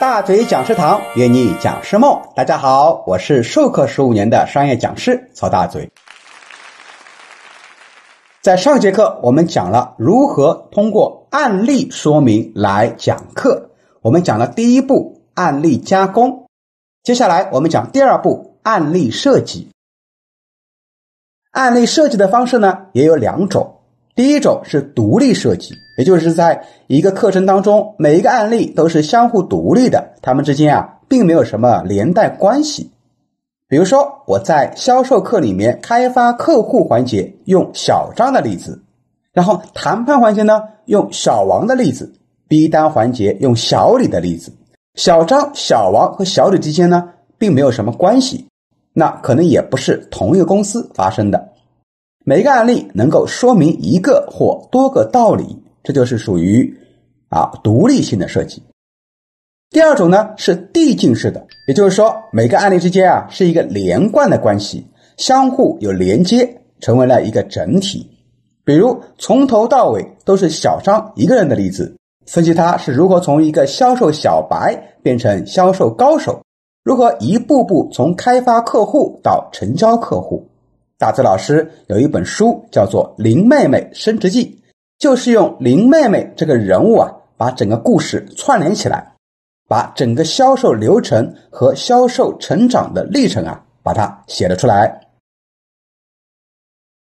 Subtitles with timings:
[0.00, 5.92] 大嘴讲师堂约你讲师梦，大家好，我是授课十五年的商业讲师曹大嘴。
[8.40, 16.48] 在上节课我们讲了如何通过案例说明来讲课，我们讲了第一步案例加工，
[17.02, 19.68] 接下来我们讲第二步案例设计。
[21.50, 23.82] 案例设计的方式呢也有两种。
[24.14, 32.90] 第一种是独立设计，也就是在一个课程当中，每一个案例都是相互独立的，它们之间啊并没有什么连带关系。
[33.68, 38.82] 比如说，我在销售课里面开发客户环节用小张的例子，
[39.34, 42.14] 然后谈判环节呢用小王的例子，
[42.48, 44.50] 逼单环节用小李的例子，
[44.94, 48.46] 小张、小王和小李之间呢并没有什么关系，
[48.94, 51.50] 那可能也不是同一个公司发生的。
[52.24, 56.76] 每一个案例能够说明一个或多个道理，这就是属于
[57.28, 58.62] 啊独立性的设计。
[59.70, 64.84] 第二种呢是递进式的，也就是说每个案例之间啊是一个连贯的关系，
[65.16, 68.10] 相互有连接，成为了一个整体。
[68.64, 76.42] 比如从头到尾都是小张一个人的例子，分析他是如何从一个销售小白变成销售高手，
[76.84, 80.48] 如何一步步从开发客户到成交客户。
[80.98, 84.46] 大泽老师有一本书叫做《林妹妹升职记》，
[85.00, 89.14] 就是用林妹妹这个人物啊，把整个故事串联起来，
[89.66, 95.08] 把整个销售流程和销售成长的历程啊，把它写了出来。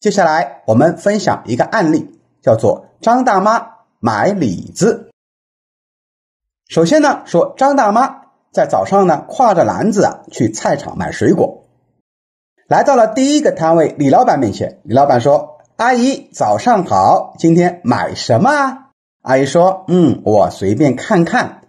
[0.00, 3.64] 接下来我们分享一个案例，叫做张大妈
[4.00, 5.10] 买李子。
[6.68, 11.62] 首先呢，说张大妈在早上呢，挎着篮子啊，去菜场买水果。
[12.66, 18.78] 来到了第一个摊位李老板面前，李老板说：“阿姨早上好，今天买什么啊？”
[19.22, 21.62] 阿姨说：“嗯，我随便看看。”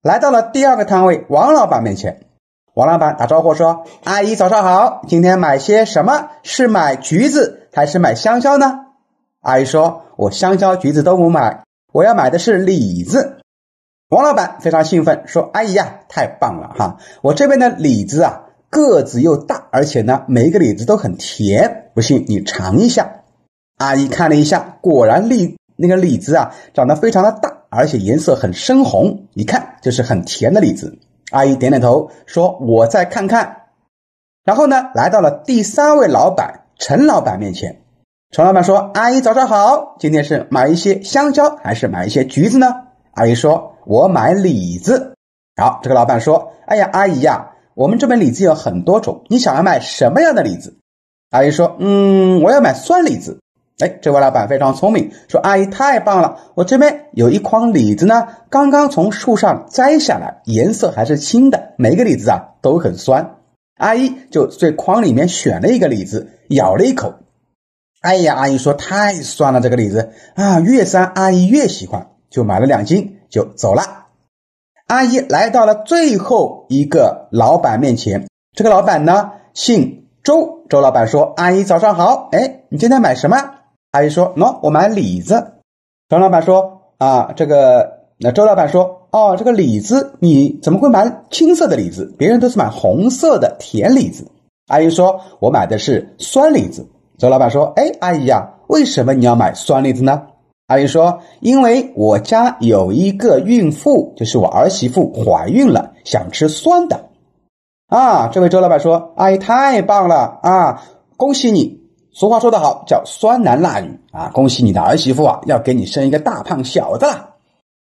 [0.00, 2.24] 来到了第二个摊位王老板面前，
[2.72, 6.30] 王老板打招呼说：“阿姨早上好，今天买些什么？
[6.44, 8.86] 是买橘子还是买香蕉呢？”
[9.44, 13.40] 阿姨说：“我香蕉、橘子都不买，我要买的是李子。”
[14.08, 16.96] 王老板非常兴奋说：“阿姨呀，太棒了哈！
[17.20, 21.90] 我这边的李子啊。”个子又大，而且呢，每一个李子都很甜。
[21.94, 23.22] 不信你尝一下。
[23.76, 30.98] 阿姨看了一下，果然李那个李子啊，长得非常的大，而且颜色很深红，一看就是很甜的李子。
[31.30, 33.64] 阿姨点点头说：“我再看看。”
[34.44, 37.82] 然后呢，来到了第三位老板陈老板面前。
[38.30, 42.68] 陈老板说：“阿姨早上好，今天是买一些香蕉还是买一些橘子呢？”
[43.12, 45.14] 阿姨说：“我买李子。”
[45.60, 50.78] 好，这个老板说：“哎呀，阿姨呀。”我们这边李子有很多种，你想要买什么样的李子？
[51.30, 53.40] 阿姨说：“嗯，我要买酸李子。”
[53.78, 63.36] 哎，这位老板非常聪明，说：“阿姨太棒了，我这边有一筐李子呢，刚刚从树上摘下来，颜色还是青的，每个李子啊都很酸。”
[63.76, 67.16] 阿姨就在筐里面选了一个李子，咬了一口。
[68.00, 74.06] 哎呀，阿姨说：“太酸了，这个李子啊，越酸阿姨越喜欢，就买了两斤就走了。”
[74.88, 83.50] 阿姨来到了最后一个老板面前，这个老板呢姓周，周老板说：“阿姨早上好，哎，你今天买什么？”
[83.96, 85.52] 阿姨说：“喏，我买李子。”
[86.10, 87.92] 周老板说：“啊，这个……
[88.18, 92.14] 那周老板说：哦，这个李子你怎么会买青色的李子？
[92.18, 94.30] 别人都是买红色的甜李子。”
[94.68, 96.86] 阿姨说：“我买的是酸李子。”
[97.16, 100.24] 周老板说：“哎，阿姨呀，为什么你要买酸李子呢？”
[100.68, 107.06] 阿姨说：“因为我家有一个孕妇，就是我儿媳妇怀孕了，想吃酸的。”
[107.88, 110.82] 啊，这位周老板说：“阿姨太棒了啊，
[111.16, 111.85] 恭喜你！
[112.18, 117.34] 俗话说得好，叫酸男辣女啊，恭喜你的儿媳妇啊，要给你生一个大胖小子了。”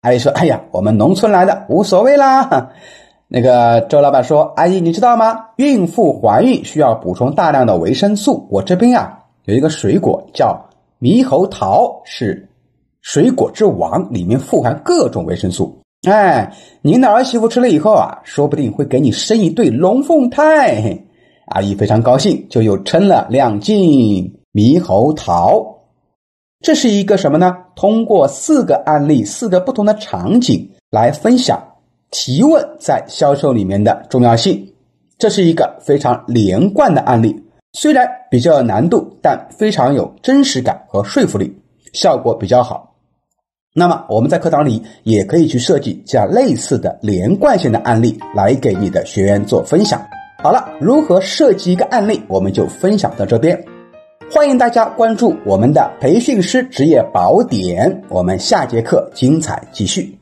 [0.00, 2.70] 阿姨说：“哎呀，我们农村来的无所谓啦。
[3.28, 5.48] ”那个周老板说：“阿姨，你知道吗？
[5.56, 10.58] 孕妇怀孕需要补充大量的维生素，我这边啊有一个水果叫
[10.98, 12.48] 猕猴桃，是。”
[13.02, 15.78] 水果之王里面富含各种维生素，
[16.08, 16.50] 哎，
[16.80, 21.04] 您的儿媳妇吃了以后啊，说不定会给你生一对龙凤胎。
[21.46, 25.80] 阿姨非常高兴，就又称了两斤猕猴桃。
[26.60, 27.56] 这是一个什么呢？
[27.74, 31.60] 通过四个案例、四个不同的场景来分享
[32.10, 34.72] 提问在销售里面的重要性。
[35.18, 37.34] 这是一个非常连贯的案例，
[37.72, 41.52] 虽然比较有难度，但非常有真实感和说服力，
[41.92, 42.94] 效果比较好。
[43.74, 50.00] 那么我们在课堂里也可以去设计这样类似的连贯性的案例来给你的学员做分享。
[50.42, 53.64] 好了，如何设计一个案例，我们就分享到这边。
[54.28, 60.18] 欢迎大家关注我们的培训师职业宝典，我们下节课精彩继续。